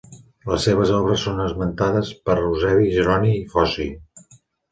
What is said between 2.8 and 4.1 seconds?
Jeroni i Foci.